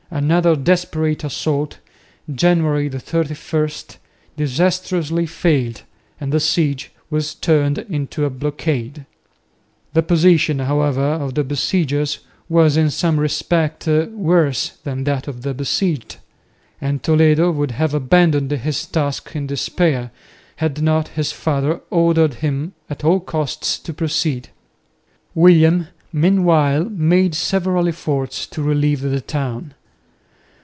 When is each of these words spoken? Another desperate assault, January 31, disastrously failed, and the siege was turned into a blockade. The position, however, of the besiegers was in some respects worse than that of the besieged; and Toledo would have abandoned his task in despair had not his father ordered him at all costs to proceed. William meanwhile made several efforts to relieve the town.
Another 0.13 0.57
desperate 0.57 1.23
assault, 1.23 1.77
January 2.29 2.89
31, 2.89 3.69
disastrously 4.35 5.25
failed, 5.25 5.83
and 6.19 6.33
the 6.33 6.39
siege 6.41 6.91
was 7.09 7.33
turned 7.33 7.77
into 7.77 8.25
a 8.25 8.29
blockade. 8.29 9.05
The 9.93 10.03
position, 10.03 10.59
however, 10.59 10.99
of 11.01 11.35
the 11.35 11.45
besiegers 11.45 12.19
was 12.49 12.75
in 12.75 12.89
some 12.89 13.21
respects 13.21 13.87
worse 13.87 14.75
than 14.83 15.05
that 15.05 15.29
of 15.29 15.43
the 15.43 15.53
besieged; 15.53 16.17
and 16.81 17.01
Toledo 17.01 17.49
would 17.49 17.71
have 17.71 17.93
abandoned 17.93 18.51
his 18.51 18.85
task 18.85 19.33
in 19.33 19.47
despair 19.47 20.11
had 20.57 20.81
not 20.81 21.07
his 21.15 21.31
father 21.31 21.79
ordered 21.89 22.33
him 22.43 22.73
at 22.89 23.05
all 23.05 23.21
costs 23.21 23.79
to 23.79 23.93
proceed. 23.93 24.49
William 25.33 25.87
meanwhile 26.11 26.83
made 26.83 27.33
several 27.33 27.87
efforts 27.87 28.45
to 28.47 28.61
relieve 28.61 28.99
the 28.99 29.21
town. 29.21 29.73